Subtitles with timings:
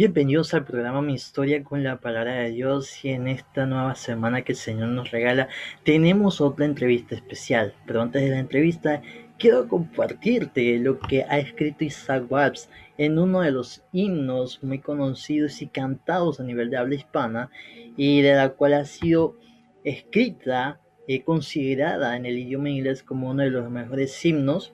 [0.00, 4.40] Bienvenidos al programa Mi Historia con la Palabra de Dios y en esta nueva semana
[4.40, 5.50] que el Señor nos regala
[5.84, 7.74] tenemos otra entrevista especial.
[7.84, 9.02] Pero antes de la entrevista
[9.38, 15.60] quiero compartirte lo que ha escrito Isaac Watts en uno de los himnos muy conocidos
[15.60, 17.50] y cantados a nivel de habla hispana
[17.94, 19.36] y de la cual ha sido
[19.84, 24.72] escrita y considerada en el idioma inglés como uno de los mejores himnos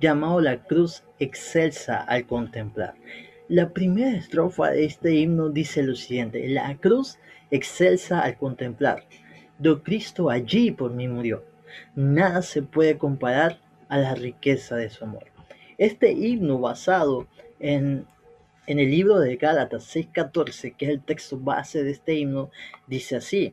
[0.00, 2.94] llamado La Cruz Excelsa al Contemplar.
[3.48, 7.18] La primera estrofa de este himno dice lo siguiente, la cruz
[7.50, 9.04] excelsa al contemplar,
[9.58, 11.44] do Cristo allí por mí murió,
[11.94, 15.26] nada se puede comparar a la riqueza de su amor.
[15.76, 17.28] Este himno basado
[17.60, 18.06] en,
[18.66, 22.50] en el libro de Gálatas 6:14, que es el texto base de este himno,
[22.86, 23.52] dice así,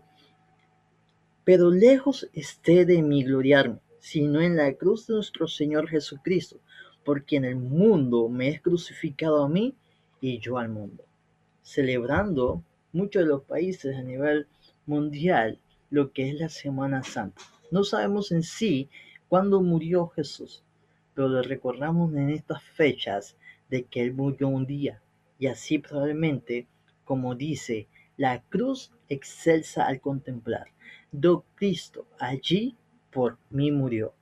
[1.43, 6.61] pero lejos esté de mí gloriarme, sino en la cruz de nuestro Señor Jesucristo,
[7.03, 9.75] porque en el mundo me es crucificado a mí
[10.21, 11.03] y yo al mundo,
[11.61, 14.47] celebrando muchos de los países a nivel
[14.85, 17.41] mundial lo que es la Semana Santa.
[17.71, 18.89] No sabemos en sí
[19.27, 20.63] cuándo murió Jesús,
[21.13, 23.35] pero le recordamos en estas fechas
[23.69, 25.01] de que Él murió un día
[25.39, 26.67] y así probablemente,
[27.03, 30.67] como dice, la cruz excelsa al contemplar,
[31.11, 32.77] do Cristo allí
[33.11, 34.13] por mí murió.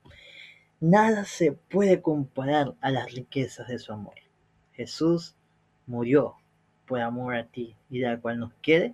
[0.79, 4.15] Nada se puede comparar a las riquezas de su amor.
[4.71, 5.35] Jesús
[5.89, 6.35] murió
[6.87, 8.93] por amor a ti y de la cual nos quiere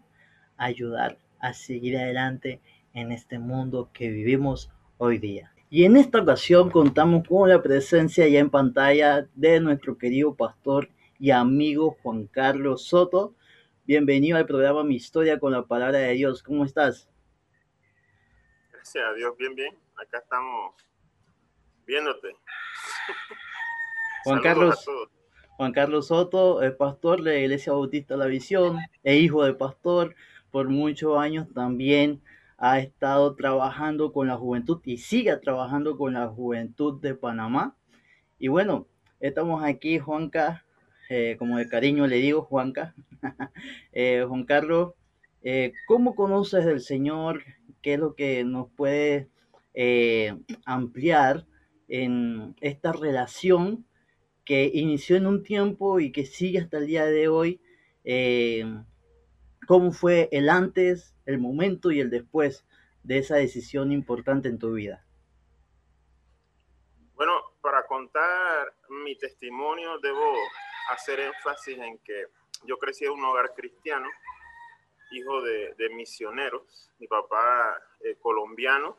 [0.57, 2.61] ayudar a seguir adelante
[2.93, 5.51] en este mundo que vivimos hoy día.
[5.69, 10.89] Y en esta ocasión contamos con la presencia ya en pantalla de nuestro querido pastor
[11.19, 13.35] y amigo Juan Carlos Soto.
[13.83, 16.41] Bienvenido al programa Mi Historia con la Palabra de Dios.
[16.41, 17.09] ¿Cómo estás?
[18.71, 19.77] Gracias a Dios, bien, bien.
[19.97, 20.75] Acá estamos
[21.85, 22.35] viéndote.
[24.23, 24.85] Juan Carlos,
[25.57, 30.13] Juan Carlos Soto es pastor de la Iglesia Bautista La Visión, e hijo de pastor.
[30.51, 32.21] Por muchos años también
[32.57, 37.77] ha estado trabajando con la juventud y sigue trabajando con la juventud de Panamá.
[38.37, 38.87] Y bueno,
[39.21, 40.65] estamos aquí, Juanca,
[41.09, 42.93] eh, como de cariño le digo, Juanca.
[43.93, 44.93] eh, Juan Carlos,
[45.41, 47.43] eh, ¿cómo conoces del Señor?
[47.81, 49.29] ¿Qué es lo que nos puede
[49.73, 50.35] eh,
[50.65, 51.45] ampliar
[51.87, 53.85] en esta relación
[54.45, 57.59] que inició en un tiempo y que sigue hasta el día de hoy,
[58.03, 58.63] eh,
[59.67, 62.63] cómo fue el antes, el momento y el después
[63.03, 65.03] de esa decisión importante en tu vida.
[67.15, 70.33] Bueno, para contar mi testimonio debo
[70.91, 72.25] hacer énfasis en que
[72.65, 74.07] yo crecí en un hogar cristiano,
[75.11, 76.91] hijo de, misioneros.
[76.99, 78.97] Mi papá eh, colombiano,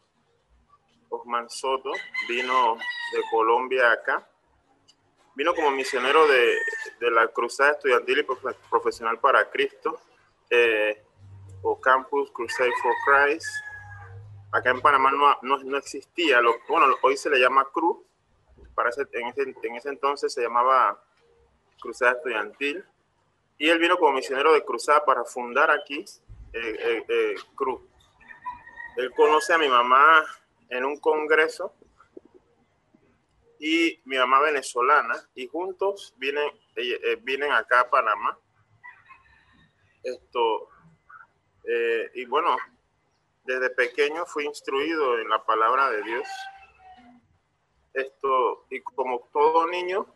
[1.09, 1.93] Osman Soto,
[2.29, 4.29] vino de Colombia acá
[5.37, 6.59] Vino como misionero de,
[6.99, 8.27] de la Cruzada Estudiantil y
[8.71, 10.01] Profesional para Cristo,
[10.49, 11.03] eh,
[11.63, 13.47] o Campus Crusade for Christ.
[14.51, 17.99] Acá en Panamá no, no, no existía, bueno, hoy se le llama Cruz,
[18.75, 21.03] para ese, en, ese, en ese entonces se llamaba
[21.81, 22.83] Cruzada Estudiantil.
[23.59, 26.03] Y él vino como misionero de Cruzada para fundar aquí
[26.55, 27.83] eh, eh, Cruz.
[28.97, 30.25] Él conoce a mi mamá
[30.71, 31.75] en un congreso
[33.59, 38.39] y mi mamá venezolana y juntos vienen, eh, vienen acá a Panamá.
[40.03, 40.69] Esto,
[41.65, 42.57] eh, y bueno,
[43.45, 46.29] desde pequeño fui instruido en la palabra de Dios.
[47.95, 50.07] Esto, y como todo niño,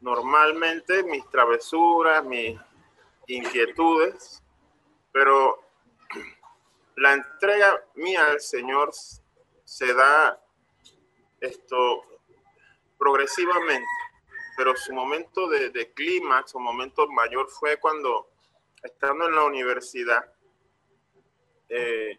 [0.00, 2.58] normalmente mis travesuras, mis
[3.26, 4.42] inquietudes,
[5.12, 5.58] pero
[6.96, 8.92] la entrega mía al Señor
[9.64, 10.40] se da
[11.46, 12.02] esto
[12.98, 13.86] progresivamente,
[14.56, 18.30] pero su momento de, clímax, su momento mayor fue cuando,
[18.82, 20.32] estando en la universidad,
[21.68, 22.18] eh,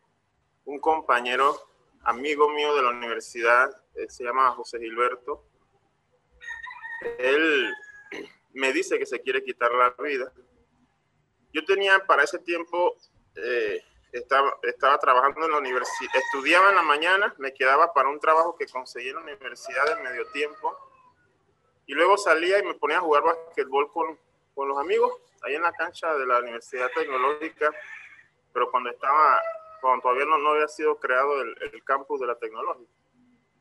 [0.65, 1.55] un compañero,
[2.03, 5.45] amigo mío de la universidad, eh, se llama José Gilberto,
[7.17, 7.73] él
[8.53, 10.31] me dice que se quiere quitar la vida.
[11.53, 12.95] Yo tenía para ese tiempo
[13.35, 18.19] eh, estaba, estaba trabajando en la universidad, estudiaba en la mañana, me quedaba para un
[18.19, 20.75] trabajo que conseguí en la universidad de medio tiempo
[21.85, 24.19] y luego salía y me ponía a jugar basquetbol con,
[24.53, 25.13] con los amigos
[25.43, 27.71] ahí en la cancha de la Universidad Tecnológica,
[28.53, 29.41] pero cuando estaba,
[29.81, 32.91] cuando todavía no, no había sido creado el, el campus de la tecnológica.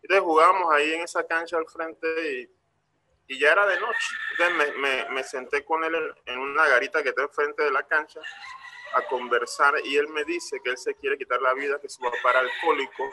[0.03, 2.51] Entonces jugábamos ahí en esa cancha al frente y,
[3.29, 4.15] y ya era de noche.
[4.33, 7.71] Entonces me, me, me senté con él en, en, una garita que está enfrente de
[7.71, 8.21] la cancha
[8.95, 12.01] a conversar y él me dice que él se quiere quitar la vida, que su
[12.01, 13.05] papá era alcohólico,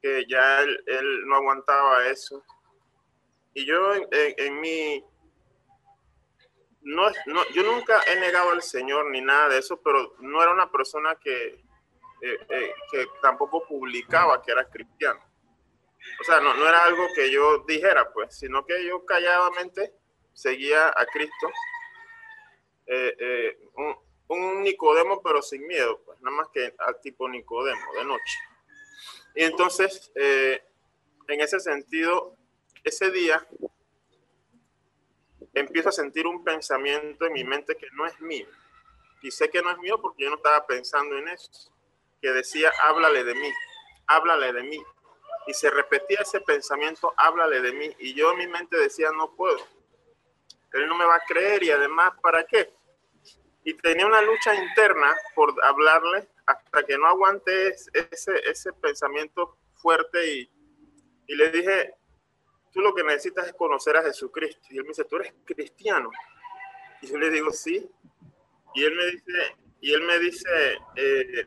[0.00, 2.42] que ya él, no aguantaba eso.
[3.54, 5.04] Y yo en, en, mi
[6.82, 7.10] no,
[7.54, 11.16] yo nunca he negado al Señor ni nada de eso, pero no era una persona
[11.16, 11.46] que,
[12.22, 15.20] eh, eh, que tampoco publicaba que era cristiano.
[16.20, 19.92] O sea, no, no era algo que yo dijera, pues, sino que yo calladamente
[20.32, 21.50] seguía a Cristo.
[22.86, 23.58] Eh,
[24.28, 28.38] un, Nicodemo, pero sin miedo, pues, nada más que al tipo Nicodemo, de noche.
[29.34, 32.36] Y entonces, en ese sentido,
[32.84, 33.46] ese día
[35.54, 38.46] empiezo a sentir un pensamiento en mi mente que no es mío.
[39.22, 41.50] Y sé que no es mío porque yo no estaba pensando en eso.
[42.20, 43.52] Que decía, háblale de mí,
[44.06, 44.82] háblale de mí.
[45.46, 47.96] Y se repetía ese pensamiento, háblale de mí.
[47.98, 49.58] Y yo en mi mente decía, no puedo.
[50.72, 52.74] Él no me va a creer y además, ¿para qué?
[53.68, 60.26] Y tenía una lucha interna por hablarle hasta que no aguanté ese, ese pensamiento fuerte
[60.26, 60.50] y,
[61.26, 61.94] y le dije,
[62.72, 64.68] tú lo que necesitas es conocer a Jesucristo.
[64.70, 66.10] Y él me dice, ¿tú eres cristiano?
[67.02, 67.86] Y yo le digo, sí.
[68.72, 71.46] Y él me dice, y él me dice, eh,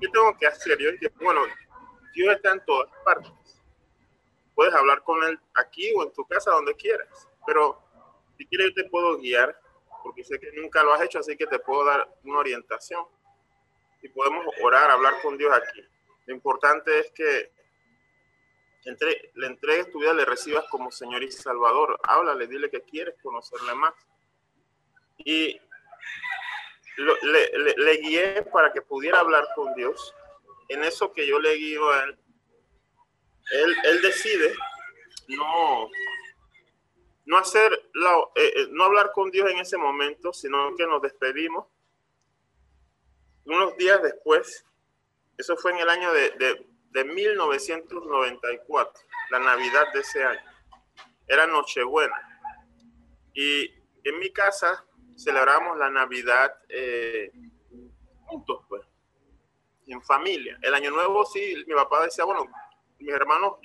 [0.00, 0.78] ¿qué tengo que hacer?
[0.78, 1.42] Yo dije, bueno,
[2.14, 3.62] Dios está en todas partes.
[4.54, 7.28] Puedes hablar con él aquí o en tu casa, donde quieras.
[7.46, 7.78] Pero
[8.38, 9.54] si quieres, yo te puedo guiar,
[10.06, 13.04] porque sé que nunca lo has hecho, así que te puedo dar una orientación.
[14.02, 15.82] Y podemos orar, hablar con Dios aquí.
[16.26, 17.50] Lo importante es que
[18.84, 21.98] entre, le entregues tu vida, le recibas como Señor y Salvador.
[22.04, 23.94] Háblale, dile que quieres conocerle más.
[25.18, 25.60] Y
[26.98, 30.14] le, le, guié para que pudiera hablar con Dios.
[30.68, 32.18] En eso que yo le guío a él,
[33.50, 34.54] él, él decide
[35.26, 35.90] no,
[37.26, 41.66] no hacer eh, eh, no hablar con Dios en ese momento, sino que nos despedimos.
[43.44, 44.64] Unos días después,
[45.36, 50.40] eso fue en el año de de 1994, la Navidad de ese año.
[51.26, 52.40] Era Nochebuena.
[53.34, 53.66] Y
[54.02, 54.82] en mi casa
[55.14, 57.30] celebramos la Navidad eh,
[58.24, 58.80] juntos, pues,
[59.86, 60.58] en familia.
[60.62, 62.46] El Año Nuevo sí, mi papá decía, bueno,
[62.98, 63.56] mis hermanos,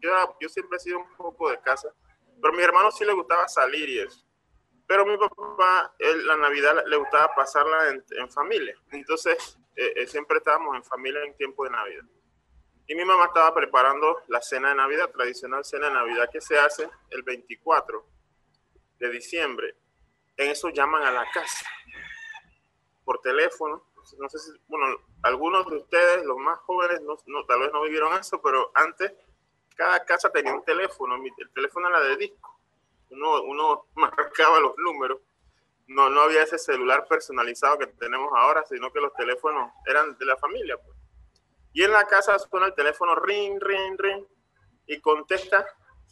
[0.00, 1.94] yo, siempre he sido un poco de casa,
[2.40, 4.24] pero a mis hermanos sí les gustaba salir y eso.
[4.86, 8.74] Pero mi papá, la Navidad le gustaba pasarla en, familia.
[8.90, 12.04] Entonces, eh, eh, siempre estábamos en familia en tiempo de Navidad.
[12.88, 16.58] Y mi mamá estaba preparando la cena de Navidad, tradicional cena de Navidad que se
[16.58, 18.04] hace el 24
[18.98, 19.76] de diciembre.
[20.36, 21.66] En eso llaman a la casa
[23.04, 23.86] por teléfono.
[24.18, 28.12] No sé si, bueno, algunos de ustedes, los más jóvenes, no, tal vez no vivieron
[28.18, 29.12] eso, pero antes
[29.76, 31.16] cada casa tenía un teléfono.
[31.16, 32.60] El teléfono era de disco.
[33.10, 35.20] Uno, uno marcaba los números.
[35.86, 40.24] No, no había ese celular personalizado que tenemos ahora, sino que los teléfonos eran de
[40.24, 40.76] la familia.
[40.76, 40.96] Pues.
[41.72, 44.24] Y en la casa suena el teléfono, ring, ring, ring,
[44.86, 45.66] y contesta,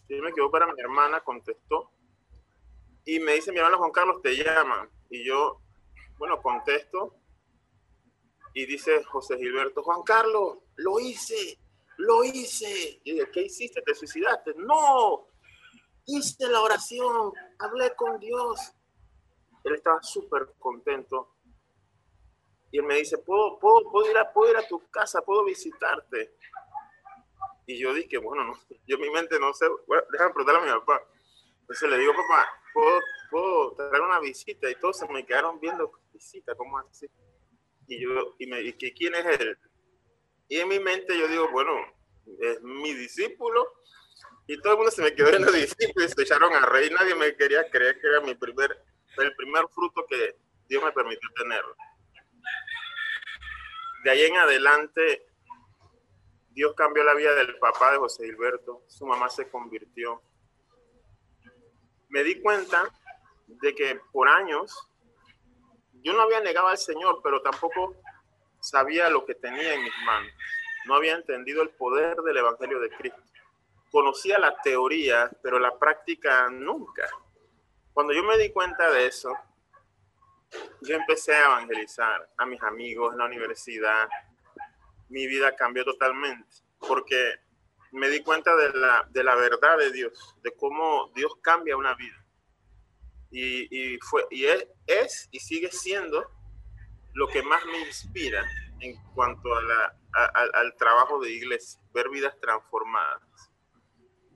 [0.07, 1.91] si me equivoco, para mi hermana, contestó,
[3.05, 4.89] y me dice, mi hermano Juan Carlos, te llaman.
[5.11, 5.61] Y yo,
[6.19, 7.17] bueno, contesto,
[8.55, 11.59] y dice José Gilberto, Juan Carlos, lo hice,
[11.99, 13.01] lo hice.
[13.05, 13.83] Y dije, ¿qué hiciste?
[13.83, 14.55] ¿Te suicidaste?
[14.57, 15.29] No,
[16.07, 18.73] hice la oración, hablé con Dios.
[19.65, 21.39] Él estaba súper contento
[22.71, 25.45] y él me dice, ¿Puedo, puedo, puedo, ir a, puedo ir a tu casa, puedo
[25.45, 26.35] visitarte.
[27.67, 28.55] Y yo dije, bueno, no,
[28.87, 31.03] yo en mi mente no sé, bueno, déjame preguntarle a mi papá.
[31.61, 33.01] Entonces le digo, papá, ¿puedo,
[33.31, 34.71] puedo traer una visita?
[34.71, 37.07] Y todos se me quedaron viendo, visita, ¿cómo así?
[37.87, 39.59] Y yo, y me dije, ¿quién es él?
[40.49, 41.73] Y en mi mente yo digo, bueno,
[42.41, 43.67] es mi discípulo.
[44.47, 46.93] Y todo el mundo se me quedó en los discípulos y se echaron a reír.
[46.93, 48.83] Nadie me quería creer que era mi primer,
[49.19, 50.37] el primer fruto que
[50.69, 51.63] Dios me permitió tener
[54.05, 55.27] de ahí en adelante,
[56.51, 60.23] Dios cambió la vida del papá de José Gilberto, su mamá se convirtió.
[62.09, 62.89] Me di cuenta
[63.47, 64.75] de que por años
[66.03, 67.97] yo no había negado al Señor, pero tampoco
[68.61, 70.33] sabía lo que tenía en mis manos.
[70.87, 73.23] No había entendido el poder del Evangelio de Cristo.
[73.91, 77.09] Conocía la teoría, pero la práctica nunca.
[77.93, 79.33] Cuando yo me di cuenta de eso,
[80.83, 84.09] yo empecé a evangelizar a mis amigos en la universidad.
[85.09, 86.49] Mi vida cambió totalmente
[86.87, 87.35] porque
[87.93, 91.95] me di cuenta de la, de la verdad de Dios, de cómo Dios cambia una
[91.95, 92.25] vida.
[93.31, 96.31] Y, fue, y es, y sigue siendo
[97.15, 98.45] lo que más me inspira
[98.81, 103.23] en cuanto a al trabajo de iglesia, ver vidas transformadas.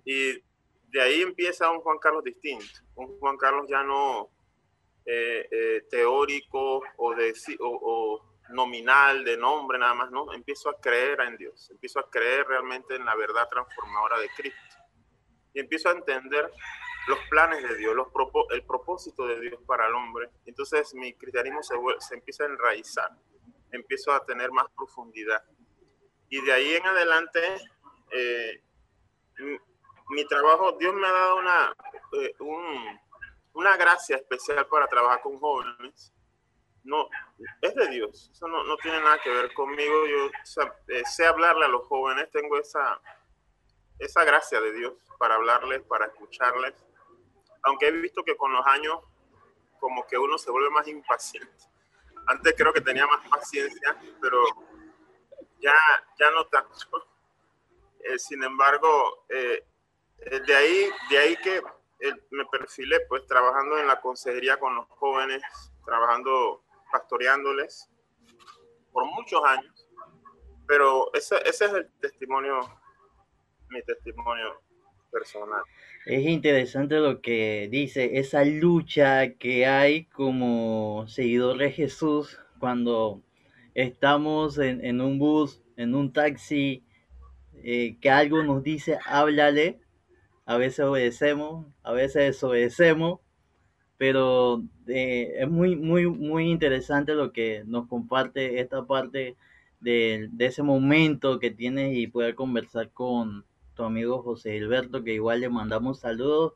[0.04, 0.42] Y
[0.88, 4.30] de ahí empieza un Juan Carlos distinto, un Juan Carlos ya no,
[5.04, 7.14] eh, eh, teórico o,
[7.60, 10.32] o, nominal de nombre nada más, ¿no?
[10.32, 14.76] Empiezo a creer en Dios, empiezo a creer realmente en la verdad transformadora de Cristo.
[15.54, 16.50] Y empiezo a entender
[17.06, 18.08] los planes de Dios, los
[18.50, 20.30] el propósito de Dios para el hombre.
[20.46, 23.10] Entonces mi cristianismo se, se empieza a enraizar,
[23.70, 25.42] empiezo a tener más profundidad.
[26.28, 27.40] Y de ahí en adelante,
[28.10, 28.62] eh,
[30.08, 31.76] mi, trabajo, Dios me ha dado una,
[32.12, 32.34] eh,
[33.52, 36.12] una gracia especial para trabajar con jóvenes.
[36.84, 37.08] No,
[37.60, 40.06] es de Dios, eso no, no tiene nada que ver conmigo.
[40.06, 40.30] Yo
[40.88, 43.00] eh, sé hablarle a los jóvenes, tengo esa,
[43.98, 46.74] esa gracia de Dios para hablarles, para escucharles
[47.62, 49.00] aunque he visto que con los años
[49.78, 51.64] como que uno se vuelve más impaciente.
[52.26, 54.44] Antes creo que tenía más paciencia, pero
[55.58, 55.74] ya,
[56.18, 56.72] ya no tanto.
[58.04, 59.64] Eh, sin embargo, eh,
[60.18, 61.62] eh, de, ahí, de ahí que
[62.30, 65.40] me perfilé pues trabajando en la consejería con los jóvenes,
[65.84, 67.88] trabajando, pastoreándoles
[68.90, 69.88] por muchos años.
[70.66, 72.58] Pero ese, ese es el testimonio,
[73.68, 74.60] mi testimonio
[76.04, 83.22] Es interesante lo que dice, esa lucha que hay como seguidor de Jesús cuando
[83.74, 86.84] estamos en, un bus, en un taxi,
[87.62, 89.78] eh, que algo nos dice, háblale,
[90.44, 93.20] a veces obedecemos, a veces desobedecemos,
[93.98, 99.36] pero eh, es muy, muy, muy interesante lo que nos comparte esta parte
[99.80, 103.44] de, de ese momento que tienes y poder conversar con,
[103.84, 106.54] amigo José Alberto, que igual le mandamos saludos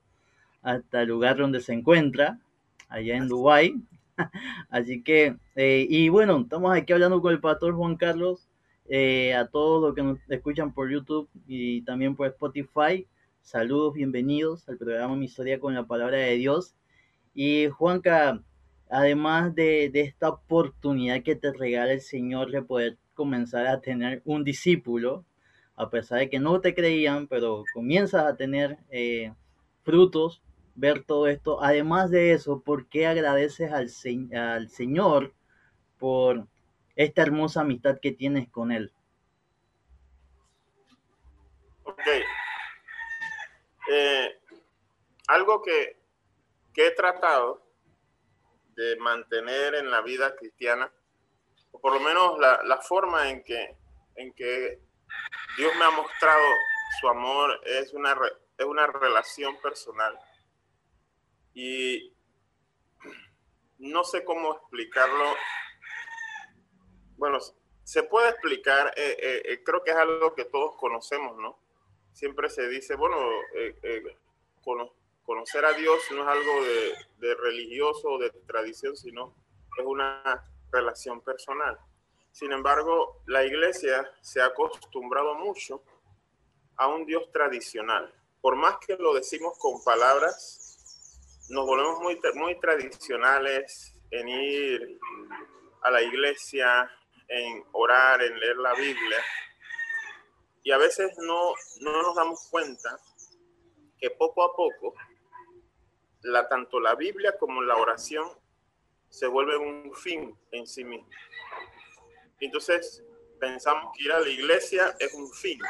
[0.63, 2.41] hasta el lugar donde se encuentra,
[2.89, 3.77] allá en Dubái.
[4.71, 8.49] Así que, eh, y bueno, estamos aquí hablando con el pastor Juan Carlos,
[8.89, 13.07] eh, a todos los que nos escuchan por YouTube y también por Spotify.
[13.43, 16.75] Saludos, bienvenidos al programa Mi Historia con la Palabra de Dios.
[17.35, 18.43] Y Juanca,
[18.91, 24.23] además de, de esta oportunidad que te regala el Señor de poder comenzar a tener
[24.25, 25.25] un discípulo,
[25.77, 29.33] a pesar de que no te creían, pero comienzas a tener eh,
[29.85, 30.43] frutos,
[30.75, 31.63] ver todo esto.
[31.63, 33.91] Además de eso, ¿por qué agradeces al,
[34.71, 35.35] Señor
[35.99, 36.47] por
[36.97, 38.91] esta hermosa amistad que tienes con Él?
[41.85, 42.07] Ok.
[43.93, 44.41] Eh,
[45.29, 45.99] algo que,
[46.73, 47.63] que he tratado
[48.75, 50.91] de mantener en la vida cristiana,
[51.71, 53.77] o por lo menos la, la forma en que,
[54.17, 54.86] en que
[55.57, 56.45] Dios me ha mostrado
[57.01, 58.17] su amor, es una,
[58.59, 60.19] es una relación personal.
[61.55, 62.15] Y
[63.79, 65.25] no sé cómo explicarlo.
[67.17, 67.39] Bueno,
[67.85, 71.59] se puede explicar, eh, eh, eh, creo que es algo que todos conocemos, ¿no?
[72.13, 73.21] Siempre se dice, bueno,
[75.25, 79.35] conocer a Dios no es algo de, de religioso o de tradición, sino
[79.79, 81.79] es una relación personal.
[82.37, 85.83] Sin embargo, la iglesia se ha acostumbrado mucho
[86.77, 88.13] a un Dios tradicional.
[88.43, 95.01] Por más que lo decimos con palabras, nos volvemos muy, muy tradicionales en ir
[95.81, 96.91] a la iglesia,
[97.27, 99.25] en orar, en leer la Biblia.
[100.63, 103.01] Y a veces no, no nos damos cuenta
[103.99, 104.93] que poco a poco,
[106.21, 108.29] la, tanto la Biblia como la oración
[109.09, 111.09] se vuelven un fin en sí mismo.
[112.41, 113.03] Entonces
[113.39, 115.61] pensamos que ir a la iglesia es un fin,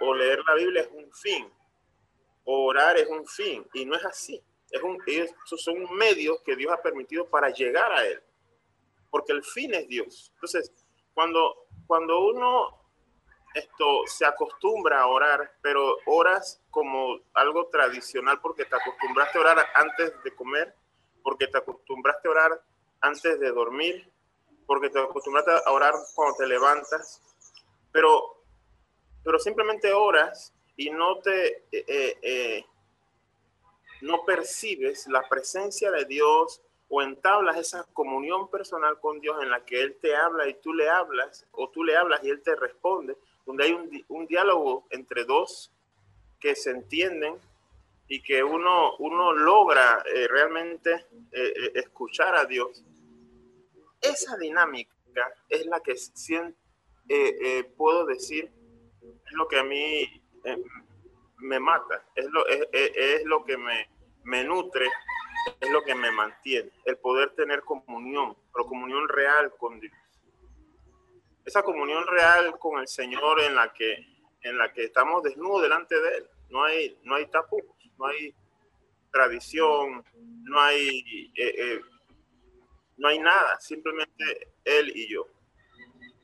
[0.00, 1.50] o, leer la Biblia es un fin,
[2.44, 4.42] o orar es un fin, y no es así.
[4.70, 8.22] Es un, esos son medios que Dios ha permitido para llegar a Él,
[9.10, 10.30] porque el fin es Dios.
[10.34, 10.72] Entonces,
[11.14, 12.86] cuando, cuando uno
[13.56, 19.66] esto se acostumbra a orar, pero oras como algo tradicional porque te acostumbraste a orar
[19.74, 20.74] antes de comer,
[21.22, 22.62] porque te acostumbraste a orar
[23.00, 24.12] antes de dormir,
[24.66, 27.22] porque te acostumbraste a orar cuando te levantas,
[27.92, 28.42] pero,
[29.24, 32.66] pero simplemente oras y no te eh, eh, eh,
[34.02, 39.64] no percibes la presencia de Dios o entablas esa comunión personal con Dios en la
[39.64, 42.54] que Él te habla y tú le hablas, o tú le hablas y Él te
[42.54, 45.72] responde, donde hay un, un diálogo entre dos
[46.38, 47.36] que se entienden
[48.08, 51.06] y que uno, uno logra realmente
[51.74, 52.84] escuchar a Dios
[54.00, 54.94] esa dinámica
[55.48, 55.98] es la que eh,
[57.08, 58.52] eh, puedo decir
[59.02, 60.02] es lo que a mí
[60.44, 60.62] eh,
[61.38, 63.88] me mata, es lo, es, lo que me,
[64.24, 64.86] me, nutre,
[65.60, 69.92] es lo que me mantiene, el poder tener comunión, pero comunión real con Dios.
[71.44, 73.94] Esa comunión real con el Señor en la que,
[74.42, 76.30] en la que estamos desnudos delante de Él.
[76.48, 78.34] No hay, no hay tapujos, no hay
[79.12, 80.04] tradición,
[80.42, 81.32] no hay
[82.96, 85.26] no hay nada, simplemente Él y yo.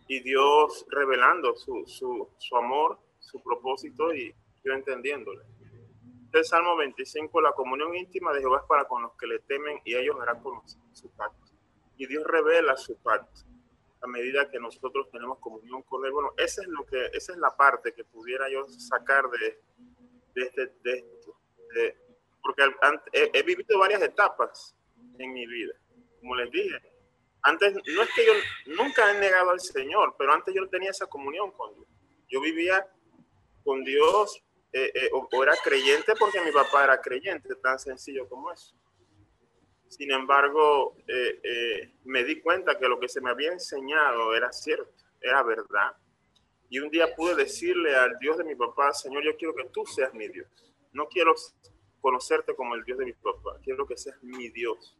[0.08, 5.44] Y Dios revelando su, su, su amor, su propósito y yo entendiéndole.
[6.32, 9.80] El Salmo 25, la comunión íntima de Jehová es para con los que le temen
[9.84, 11.52] y ellos harán conocer su pacto.
[11.98, 13.42] Y Dios revela su pacto
[14.02, 16.12] a medida que nosotros tenemos comunión con Él.
[16.12, 19.60] Bueno, esa es, lo que, esa es la parte que pudiera yo sacar de,
[20.34, 21.36] de, este, de esto.
[22.42, 22.62] porque
[23.12, 24.74] he, vivido varias etapas
[25.18, 25.74] en mi vida.
[26.22, 26.80] Como les dije,
[27.42, 28.32] antes, no es que yo
[28.76, 31.88] nunca he negado al Señor, pero antes yo tenía esa comunión con Dios.
[32.28, 32.86] Yo vivía
[33.64, 34.40] con Dios
[34.72, 38.76] eh, eh, o, era creyente porque mi papá era creyente, tan sencillo como eso.
[39.88, 44.94] Sin embargo, eh, me di cuenta que lo que se me había enseñado era cierto,
[45.20, 45.96] era verdad.
[46.70, 49.84] Y un día pude decirle al Dios de mi papá, Señor, yo quiero que tú
[49.84, 50.46] seas mi Dios.
[50.92, 51.34] No quiero
[52.00, 54.96] conocerte como el Dios de mi papá, quiero que seas mi Dios.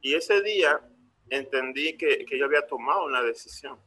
[0.00, 0.80] Y ese día
[1.30, 3.78] entendí que, que yo había tomado una decisión.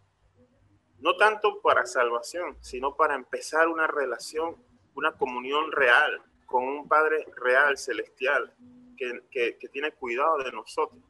[0.99, 4.55] No tanto para salvación, sino para empezar una relación,
[4.93, 8.53] una comunión real con un Padre real, celestial,
[8.97, 11.01] que, que, que tiene cuidado de nosotros.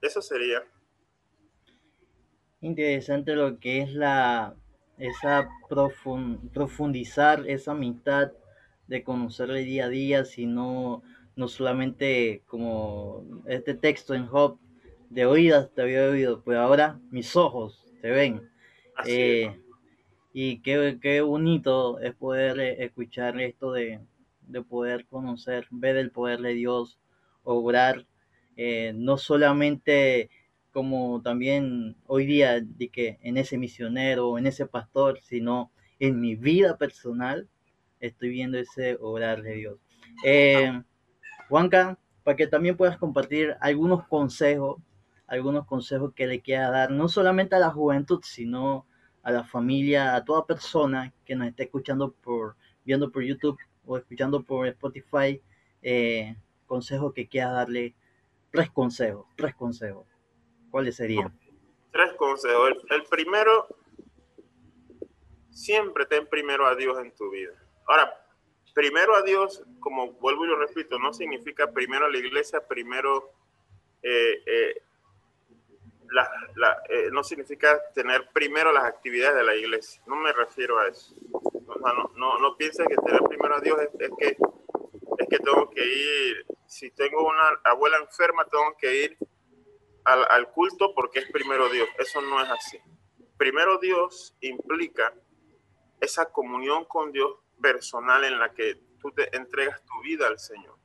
[0.00, 0.64] Eso sería
[2.60, 4.56] interesante lo que es la
[4.98, 5.48] esa
[6.54, 8.32] profundizar esa amistad
[8.86, 11.02] de conocerle día a día, sino
[11.36, 14.58] no solamente como este texto en Job,
[15.10, 18.50] de oídas te había oído, pues ahora mis ojos te ven.
[19.06, 19.54] Eh,
[20.32, 24.00] y qué, qué, bonito es poder eh, escuchar esto de,
[24.46, 26.98] de, poder conocer, ver el poder de Dios,
[27.44, 28.06] obrar,
[28.56, 30.30] eh, no solamente
[30.72, 36.34] como también hoy día de que en ese misionero, en ese pastor, sino en mi
[36.34, 37.48] vida personal
[38.00, 39.78] estoy viendo ese obrar de Dios.
[40.22, 40.82] Eh,
[41.48, 44.80] Juanca, para que también puedas compartir algunos consejos,
[45.26, 48.86] algunos consejos que le quieras dar, no solamente a la juventud, sino
[49.22, 53.96] a la familia, a toda persona que nos esté escuchando por, viendo por YouTube o
[53.96, 55.42] escuchando por Spotify,
[55.82, 57.94] eh, consejos que quieras darle,
[58.50, 60.06] tres consejos, tres consejos.
[60.70, 61.36] ¿Cuáles serían?
[61.92, 62.70] Tres consejos.
[62.90, 63.66] El, primero,
[65.50, 67.52] siempre ten primero a Dios en tu vida.
[67.86, 68.12] Ahora,
[68.76, 73.32] primero a Dios, como vuelvo y lo repito, no significa primero a la iglesia, primero
[74.02, 74.82] eh, eh,
[76.90, 80.02] eh, no significa tener primero las actividades de la iglesia.
[80.06, 81.16] No me refiero a eso.
[81.80, 86.46] No, no, no, que tener primero a Dios es, que, es que tengo que ir,
[86.66, 89.18] si tengo una abuela enferma, tengo que ir
[90.04, 91.88] al, culto porque es primero Dios.
[91.98, 92.78] Eso no es así.
[93.38, 95.14] Primero Dios implica
[95.98, 100.76] esa comunión con Dios personal en la que tú te entregas tu vida al Señor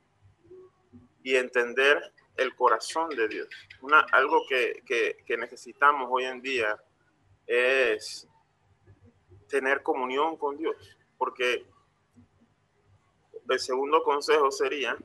[1.22, 3.48] y entender el corazón de Dios.
[3.80, 6.82] Una, algo que, que, necesitamos hoy en día
[7.46, 8.28] es
[9.48, 10.76] tener comunión con Dios,
[11.18, 11.66] porque
[13.48, 14.96] el segundo consejo sería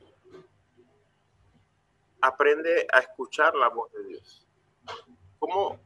[2.20, 4.46] aprende a escuchar la voz de Dios.
[5.38, 5.80] ¿Cómo,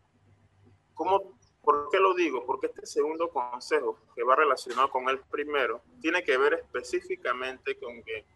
[0.94, 2.44] cómo, ¿Por qué lo digo?
[2.44, 8.02] Porque este segundo consejo, que va relacionado con el primero, tiene que ver específicamente con
[8.02, 8.26] que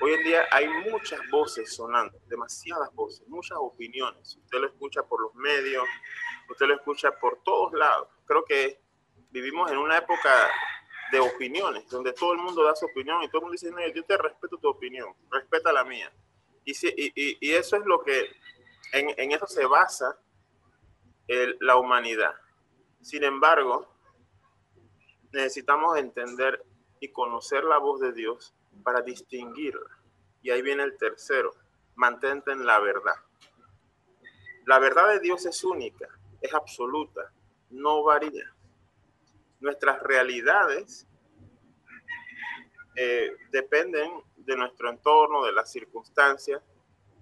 [0.00, 4.36] hoy en día hay muchas voces sonando, demasiadas voces, muchas opiniones.
[4.36, 5.84] Usted lo escucha por los medios,
[6.48, 8.08] usted lo escucha por todos lados.
[8.24, 8.80] Creo que
[9.30, 10.50] vivimos en una época
[11.12, 13.86] de opiniones, donde todo el mundo da su opinión y todo el mundo dice, no,
[13.88, 16.10] yo te respeto tu opinión, respeta la mía.
[16.64, 16.72] Y,
[17.52, 18.30] eso es lo que,
[18.92, 20.18] en, eso se basa
[21.60, 22.34] la humanidad.
[23.00, 23.88] Sin embargo,
[25.32, 26.64] necesitamos entender
[27.00, 29.98] y conocer la voz de Dios para distinguirla.
[30.42, 31.54] Y ahí viene el tercero,
[31.94, 33.14] mantente en la verdad.
[34.66, 36.08] La verdad de Dios es única,
[36.40, 37.32] es absoluta,
[37.70, 38.54] no varía.
[39.60, 41.06] Nuestras realidades
[42.96, 46.62] eh, dependen de nuestro entorno, de las circunstancias.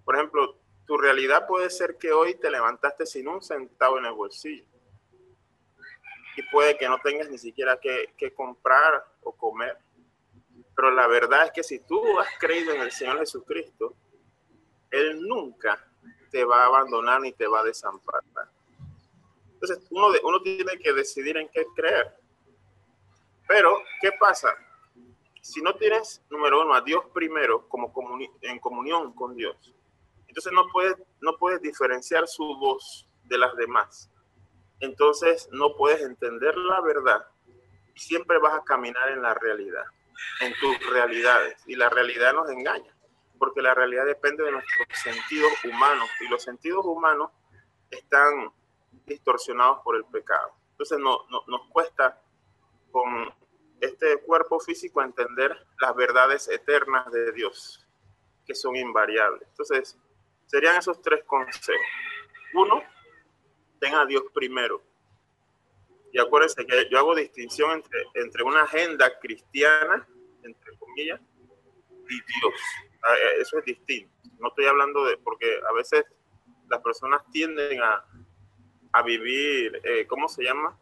[0.05, 4.13] Por ejemplo, tu realidad puede ser que hoy te levantaste sin un centavo en el
[4.13, 4.65] bolsillo.
[6.39, 9.77] Y puede que no tengas ni siquiera que, comprar o comer.
[10.77, 13.97] Pero la verdad es que si tú has creído en el Señor Jesucristo,
[14.93, 15.85] Él nunca
[16.31, 18.23] te va a abandonar ni te va a desamparar.
[19.55, 22.15] Entonces, uno, uno tiene que decidir en qué creer.
[23.49, 24.57] Pero, ¿qué pasa?
[25.41, 27.91] si no tienes, número uno, a Dios primero como
[28.43, 29.75] en comunión con Dios,
[30.27, 34.11] entonces no puedes, no puedes diferenciar su voz de las demás.
[34.81, 37.27] Entonces no puedes entender la verdad
[37.99, 39.85] siempre vas a caminar en la realidad,
[40.41, 41.63] en tus realidades.
[41.67, 42.95] Y la realidad nos engaña,
[43.39, 47.31] porque la realidad depende de nuestros sentidos humanos y los sentidos humanos
[47.91, 48.53] están
[49.07, 50.53] distorsionados por el pecado.
[50.73, 52.21] Entonces no, nos cuesta
[52.91, 53.33] con
[53.81, 57.87] este cuerpo físico entender las verdades eternas de Dios,
[58.47, 59.47] que son invariables.
[59.49, 59.97] Entonces,
[60.47, 61.87] serían esos tres consejos.
[62.55, 62.83] Uno,
[63.79, 64.83] tenga a Dios primero.
[66.13, 70.07] Y acuérdense que yo hago distinción entre, entre una agenda cristiana,
[70.43, 71.21] entre comillas,
[72.09, 72.55] y Dios.
[73.03, 74.13] Ah, eh, eso es distinto.
[74.39, 76.05] No estoy hablando de, porque a veces
[76.69, 78.05] las personas tienden a,
[78.93, 80.79] a vivir, eh, ¿cómo se llama?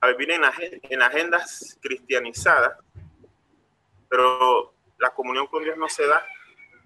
[0.00, 0.42] A vivir en,
[0.82, 2.78] en agendas cristianizadas,
[4.08, 6.26] pero la comunión con Dios no se da,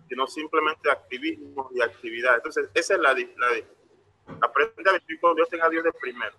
[0.09, 2.37] sino simplemente activismo y actividad.
[2.37, 3.49] Entonces, esa es la, la
[4.27, 6.35] aprende a vivir con Dios, tenga Dios de primero.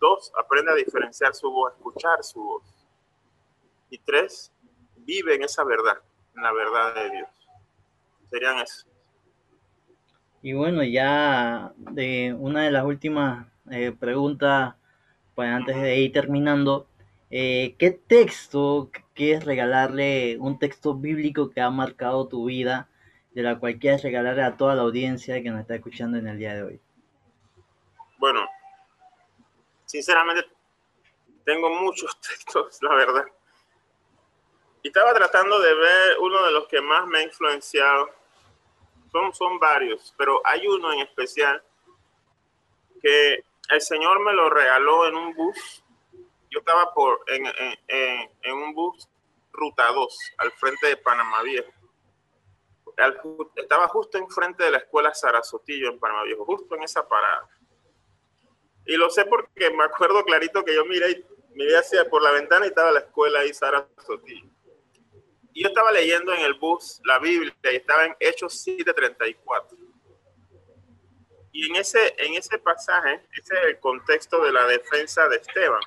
[0.00, 2.62] Dos, aprende a diferenciar su voz, escuchar su voz.
[3.90, 4.52] Y tres,
[4.98, 5.98] vive en esa verdad,
[6.36, 7.28] en la verdad de Dios.
[8.30, 8.86] Serían eso.
[10.42, 14.74] Y bueno, ya de una de las últimas eh, preguntas,
[15.34, 16.86] pues antes de ir terminando,
[17.30, 22.88] eh, ¿qué texto quieres regalarle, un texto bíblico que ha marcado tu vida,
[23.34, 26.38] de la cual quieres regalarle a toda la audiencia que nos está escuchando en el
[26.38, 26.80] día de hoy?
[28.18, 28.48] Bueno,
[29.86, 30.46] sinceramente
[31.44, 33.24] tengo muchos textos, la verdad.
[34.82, 38.10] Y estaba tratando de ver uno de los que más me ha influenciado
[39.10, 41.62] son, son varios, pero hay uno en especial
[43.02, 45.82] que el Señor me lo regaló en un bus.
[46.50, 47.46] Yo estaba por, en,
[47.88, 49.08] en, un bus
[49.52, 51.70] Ruta 2, al frente de Panamá Viejo.
[53.56, 57.48] estaba justo enfrente de la escuela Sarasotillo en Panamá Viejo, justo en esa parada.
[58.88, 61.24] Y lo sé porque me acuerdo clarito que yo miré,
[61.54, 64.50] miré hacia por la ventana y estaba la escuela ahí Sarasotillo
[65.60, 69.76] yo estaba leyendo en el bus la Biblia y estaba en Hechos 7:34.
[71.52, 75.80] Y en ese, en ese pasaje, ese es el contexto de la defensa de Esteban.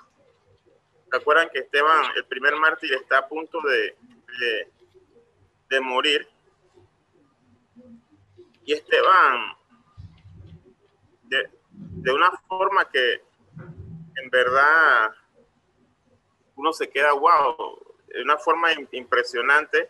[1.10, 3.96] ¿Se acuerdan que Esteban, el primer mártir, está a punto de,
[5.70, 6.28] de, morir?
[8.66, 9.56] Y Esteban,
[11.72, 13.22] de, una forma que
[14.16, 15.12] en verdad
[16.56, 19.90] uno se queda, wow, de una forma impresionante,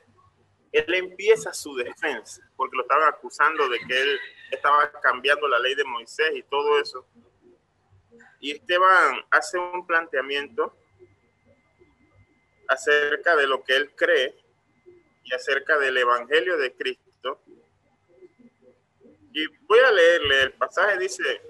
[0.72, 4.20] él empieza su defensa, porque lo estaban acusando de que él
[4.52, 7.06] estaba cambiando la ley de Moisés y todo eso.
[8.40, 10.76] Y Esteban hace un planteamiento
[12.68, 14.34] acerca de lo que él cree
[15.24, 17.42] y acerca del Evangelio de Cristo.
[19.34, 21.42] Y voy a leerle, el pasaje dice,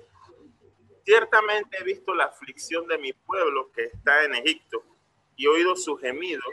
[1.03, 4.83] ciertamente he visto la aflicción de mi pueblo que está en Egipto
[5.35, 6.43] y oído su gemido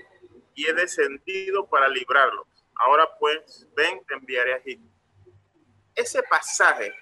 [0.54, 2.46] y he descendido para librarlo.
[2.74, 4.88] Ahora pues, ven, te enviaré a Egipto.
[5.94, 6.92] Ese pasaje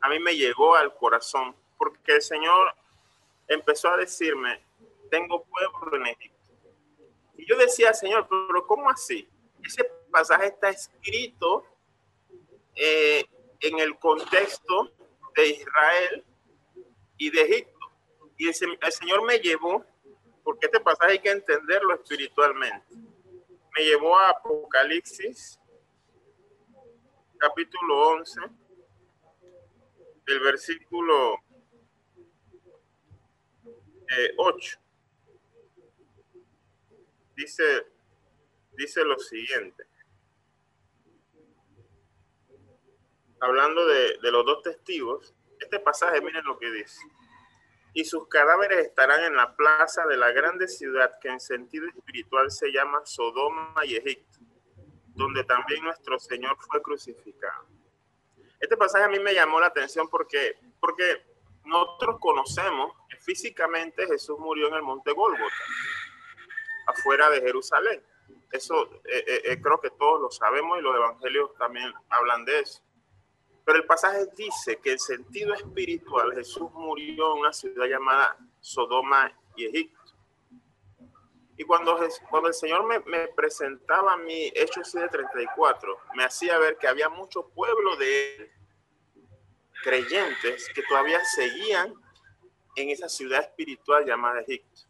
[0.00, 2.74] a mí me llegó al corazón porque el Señor
[3.48, 4.62] empezó a decirme,
[5.10, 6.34] tengo pueblo en Egipto.
[7.36, 9.28] Y yo decía, Señor, pero ¿cómo así?
[9.62, 11.64] Ese pasaje está escrito
[12.74, 13.24] eh,
[13.60, 14.92] en el contexto
[15.34, 16.24] de Israel
[17.18, 17.78] y de Egipto.
[18.36, 19.84] Y el Señor me llevó
[20.44, 22.94] porque este pasaje hay que entenderlo espiritualmente.
[23.76, 25.58] Me llevó a Apocalipsis,
[27.38, 28.40] capítulo 11,
[30.26, 31.36] el versículo
[34.36, 34.78] 8.
[34.78, 34.82] Eh,
[37.36, 37.86] dice,
[38.72, 39.86] dice lo siguiente.
[43.40, 47.00] Hablando de, de los dos testigos, este pasaje, miren lo que dice
[47.94, 52.50] y sus cadáveres estarán en la plaza de la grande ciudad que en sentido espiritual
[52.50, 54.40] se llama Sodoma y Egipto,
[55.14, 57.68] donde también nuestro Señor fue crucificado.
[58.58, 61.24] Este pasaje a mí me llamó la atención porque, porque
[61.64, 65.54] nosotros conocemos que físicamente Jesús murió en el monte Gólgota,
[66.88, 68.04] afuera de Jerusalén.
[68.50, 72.58] Eso eh, eh, eh, creo que todos lo sabemos y los evangelios también hablan de
[72.58, 72.82] eso.
[73.64, 79.32] Pero el pasaje dice que en sentido espiritual Jesús murió en una ciudad llamada Sodoma
[79.56, 80.00] y Egipto.
[81.56, 81.96] Y cuando,
[82.30, 87.48] cuando el Señor me, me presentaba mi Hechos 7:34, me hacía ver que había mucho
[87.48, 88.50] pueblo de
[89.82, 91.94] creyentes que todavía seguían
[92.76, 94.82] en esa ciudad espiritual llamada Egipto.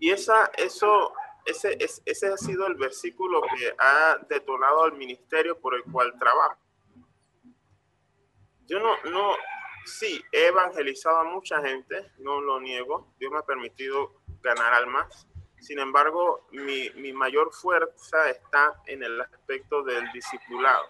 [0.00, 1.12] Y esa, eso
[1.44, 6.58] ese, ese ha sido el versículo que ha detonado al ministerio por el cual trabajo.
[8.66, 9.34] Yo no, no,
[9.84, 15.26] sí, he evangelizado a mucha gente, no lo niego, Dios me ha permitido ganar almas.
[15.58, 20.84] Sin embargo, mi, mi mayor fuerza está en el aspecto del discipulado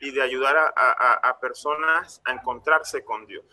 [0.00, 3.44] y de ayudar a, a, a personas a encontrarse con Dios.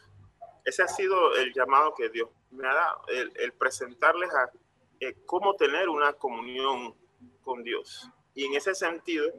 [0.66, 4.52] Ese ha sido el llamado que Dios me ha dado, el, presentarles a
[5.00, 6.96] eh, cómo tener una comunión
[7.42, 8.10] con Dios.
[8.34, 9.32] Y en ese sentido,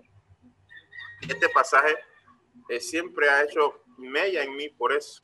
[1.20, 1.94] este pasaje
[2.68, 5.23] eh, siempre ha hecho mella en mí por eso,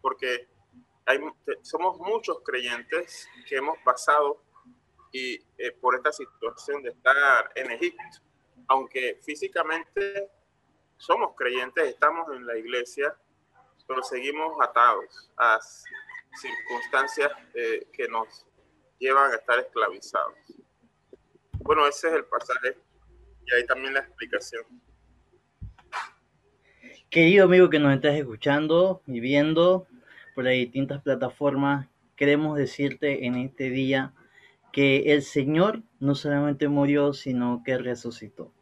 [0.00, 0.48] porque
[1.06, 1.18] hay,
[1.62, 4.42] somos muchos creyentes que hemos pasado
[5.12, 8.02] y eh, por esta situación de estar en Egipto,
[8.68, 10.30] aunque físicamente
[10.98, 13.16] somos creyentes, estamos en la iglesia,
[13.86, 15.58] pero seguimos atados a
[16.40, 18.46] circunstancias eh, que nos
[18.98, 20.34] llevan a estar esclavizados.
[21.60, 22.76] Bueno, ese es el pasaje
[23.46, 24.64] y ahí también la explicación.
[27.10, 29.86] Querido amigo que nos estás escuchando y viendo
[30.34, 34.12] por las distintas plataformas, queremos decirte en este día
[34.72, 38.52] que el Señor no solamente murió, sino que resucitó.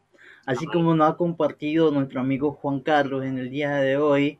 [0.45, 4.39] Así como nos ha compartido nuestro amigo Juan Carlos en el día de hoy,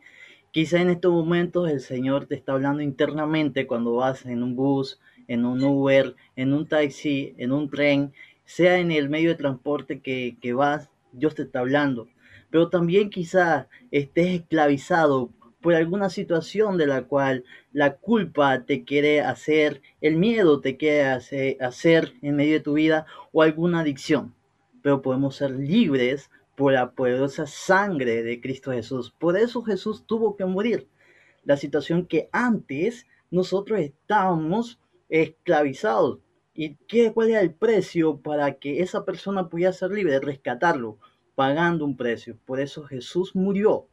[0.52, 5.02] quizá en estos momentos el Señor te está hablando internamente cuando vas en un bus,
[5.28, 8.14] en un Uber, en un taxi, en un tren,
[8.46, 12.08] sea en el medio de transporte que, que vas, Dios te está hablando.
[12.50, 19.22] Pero también quizá estés esclavizado por alguna situación de la cual la culpa te quiere
[19.22, 24.34] hacer, el miedo te quiere hacer, en medio de tu vida o alguna adicción.
[24.82, 29.12] Pero podemos ser libres por la poderosa sangre de Cristo Jesús.
[29.12, 30.88] Por eso Jesús tuvo que morir.
[31.44, 36.20] La situación que antes nosotros estábamos esclavizados.
[36.54, 40.20] ¿Y qué, cuál era el precio para que esa persona pudiera ser libre?
[40.20, 40.98] Rescatarlo,
[41.36, 42.38] pagando un precio.
[42.46, 43.88] Por eso Jesús murió.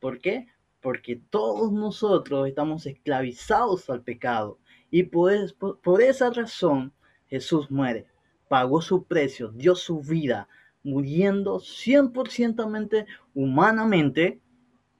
[0.00, 0.46] ¿Por qué?
[0.86, 5.32] porque todos nosotros estamos esclavizados al pecado y por,
[5.82, 6.92] por, esa razón
[7.26, 8.06] Jesús muere,
[8.48, 10.48] pagó su precio, dio su vida,
[10.84, 14.40] muriendo 100% humanamente,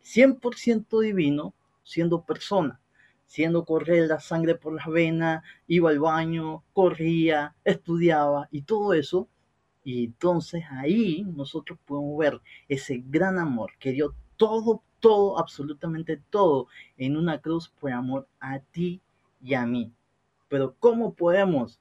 [0.02, 2.80] 100% divino, siendo persona,
[3.26, 9.28] siendo correr la sangre por las venas, iba al baño, corría, estudiaba y todo eso.
[9.84, 16.68] Y entonces ahí nosotros podemos ver ese gran amor que dio todo todo, absolutamente todo
[16.96, 19.00] en una cruz por amor a ti
[19.40, 19.92] y a mí.
[20.48, 21.80] Pero ¿cómo podemos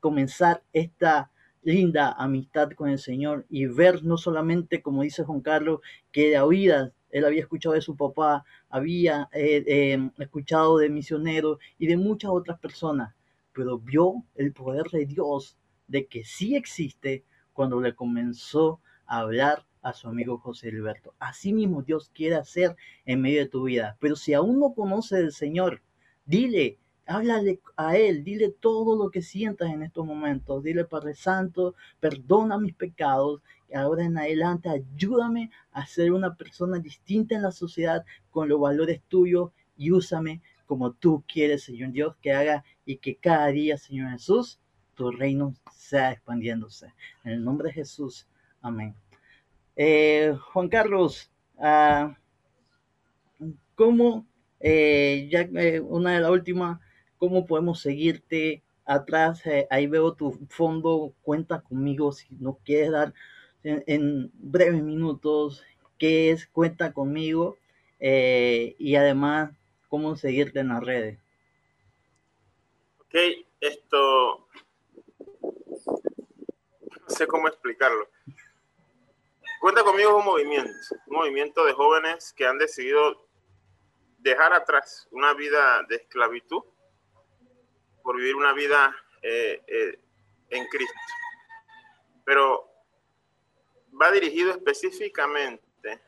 [0.00, 1.30] comenzar esta
[1.66, 5.80] linda amistad con el Señor y ver no solamente, como dice Juan Carlos,
[6.12, 11.58] que de oídas él había escuchado de su papá, había eh, em, escuchado de misioneros
[11.76, 13.16] y de muchas otras personas,
[13.52, 15.56] pero vio el poder de Dios
[15.88, 21.14] de que sí existe cuando le comenzó a hablar a su amigo José Alberto.
[21.18, 22.76] Así mismo Dios quiere hacer
[23.06, 23.96] en medio de tu vida.
[23.98, 25.82] Pero si aún no conoces al Señor,
[26.26, 30.62] dile, háblale a Él, dile todo lo que sientas en estos momentos.
[30.62, 33.42] Dile, Padre Santo, perdona mis pecados.
[33.74, 39.02] Ahora en adelante, ayúdame a ser una persona distinta en la sociedad con los valores
[39.08, 44.10] tuyos y úsame como tú quieres, Señor Dios, que haga y que cada día, Señor
[44.10, 44.58] Jesús,
[44.94, 46.92] tu reino sea expandiéndose.
[47.24, 48.26] En el nombre de Jesús.
[48.60, 48.94] Amén.
[49.76, 52.12] Eh, Juan Carlos, uh,
[53.74, 54.26] ¿cómo,
[54.58, 56.80] eh, ya eh, una de las últimas,
[57.18, 59.42] cómo podemos seguirte atrás?
[59.70, 63.14] ahí veo tu fondo, cuenta conmigo si nos quieres dar
[63.62, 65.64] en, breves minutos
[65.98, 67.56] qué es Cuenta conmigo
[67.98, 69.50] y además
[69.88, 71.18] cómo seguirte en las redes.
[73.00, 73.14] Ok,
[73.60, 74.46] esto
[77.08, 78.08] no sé cómo explicarlo.
[79.60, 80.72] Cuenta conmigo un movimiento,
[81.06, 83.26] un movimiento de jóvenes que han decidido
[84.18, 86.62] dejar atrás una vida de esclavitud
[88.06, 89.98] por vivir una vida eh, eh,
[90.50, 90.94] en Cristo.
[92.24, 92.70] Pero
[94.00, 96.00] va dirigido específicamente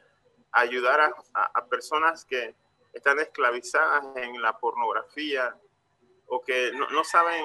[0.53, 2.55] a ayudar a, personas que
[2.93, 5.59] están esclavizadas en la pornografía
[6.29, 7.45] o que no, saben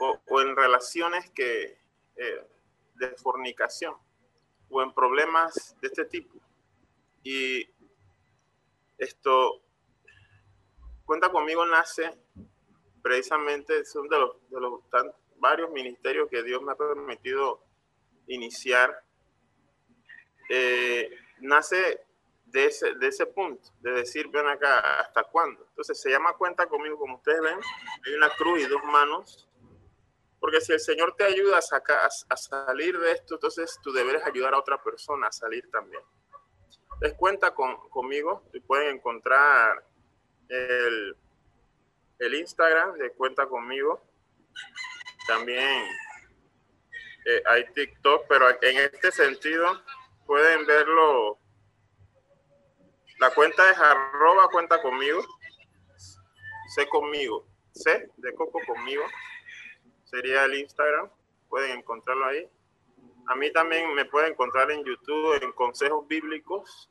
[0.00, 1.78] o, en relaciones que
[2.16, 2.46] eh,
[2.94, 3.94] de fornicación
[4.70, 6.38] o en problemas de este tipo.
[7.22, 7.68] Y
[8.96, 9.60] esto,
[11.04, 12.18] cuenta conmigo, nace
[13.02, 14.80] precisamente, son de los, de los
[15.36, 17.64] varios ministerios que Dios me ha permitido
[18.28, 19.02] iniciar.
[20.48, 21.10] Eh,
[21.40, 22.00] nace
[22.44, 25.64] de ese, de ese punto, de decir, ven acá, ¿hasta cuándo?
[25.70, 27.58] Entonces se llama cuenta conmigo, como ustedes ven,
[28.06, 29.48] hay una cruz y dos manos
[30.42, 34.24] porque si el Señor te ayuda a, sacar, a, salir de esto, entonces tú deberes
[34.24, 36.02] ayudar a otra persona a salir también.
[37.00, 39.86] Les cuenta con, conmigo y pueden encontrar
[40.48, 41.16] el,
[42.24, 44.02] el, Instagram de Cuenta conmigo.
[45.26, 45.84] También
[47.24, 49.66] eh, hay TikTok, pero en este sentido
[50.26, 51.38] pueden verlo.
[53.18, 55.22] La cuenta es arroba cuenta conmigo.
[56.74, 59.04] Sé conmigo C de Coco conmigo.
[60.04, 61.10] Sería el Instagram.
[61.48, 62.48] Pueden encontrarlo ahí.
[63.28, 66.90] A mí también me pueden encontrar en YouTube en Consejos Bíblicos.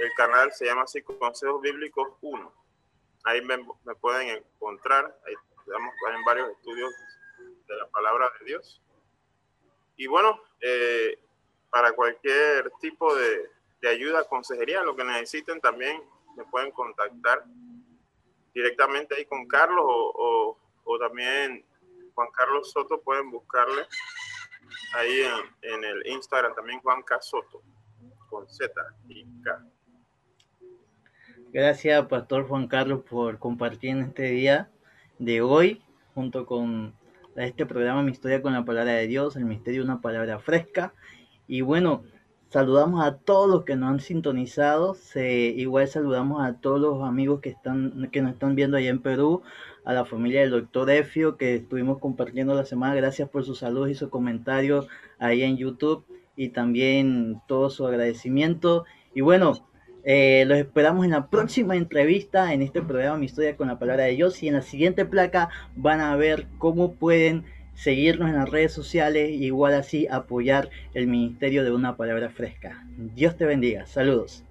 [0.00, 2.63] El canal se llama así Consejos Bíblicos 1.
[3.24, 3.58] Ahí me,
[4.00, 5.18] pueden encontrar.
[5.26, 6.92] Ahí estamos en varios estudios
[7.66, 8.80] de la palabra de Dios.
[9.96, 11.18] Y bueno, eh,
[11.70, 13.50] para cualquier tipo de,
[13.88, 16.02] ayuda, consejería, lo que necesiten también
[16.36, 17.44] me pueden contactar
[18.54, 21.66] directamente ahí con Carlos o, o, también
[22.14, 23.86] Juan Carlos Soto, pueden buscarle
[24.94, 27.20] ahí en, en, el Instagram también Juan K.
[27.20, 27.62] Soto,
[28.30, 28.72] con Z
[29.08, 29.62] y K.
[31.54, 34.70] Gracias, Pastor Juan Carlos, por compartir en este día
[35.20, 35.80] de hoy,
[36.12, 36.94] junto con
[37.36, 40.94] este programa Mi Historia con la Palabra de Dios, el misterio de una palabra fresca.
[41.46, 42.02] Y bueno,
[42.48, 44.96] saludamos a todos los que nos han sintonizado.
[45.14, 49.42] igual saludamos a todos los amigos que, están, que nos están viendo allá en Perú,
[49.84, 52.96] a la familia del doctor Efio que estuvimos compartiendo la semana.
[52.96, 54.88] Gracias por sus saludos y sus comentarios
[55.20, 58.86] ahí en YouTube y también todo su agradecimiento.
[59.14, 59.68] Y bueno,
[60.04, 64.04] eh, los esperamos en la próxima entrevista en este programa Mi Historia con la Palabra
[64.04, 68.48] de Dios y en la siguiente placa van a ver cómo pueden seguirnos en las
[68.48, 72.84] redes sociales y igual así apoyar el ministerio de una palabra fresca.
[72.96, 73.86] Dios te bendiga.
[73.86, 74.44] Saludos.